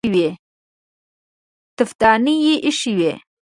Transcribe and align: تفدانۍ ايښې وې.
تفدانۍ 1.79 2.37
ايښې 2.65 2.91
وې. 2.97 3.11